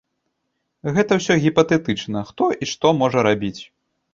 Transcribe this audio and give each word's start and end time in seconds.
Гэта 0.95 1.11
ўсё 1.19 1.33
гіпатэтычна, 1.43 2.25
хто 2.31 2.49
і 2.61 2.65
што 2.73 2.87
можа 3.03 3.19
рабіць. 3.29 3.57